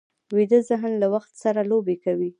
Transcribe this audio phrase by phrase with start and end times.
[0.35, 2.29] ویده ذهن له وخت سره لوبې کوي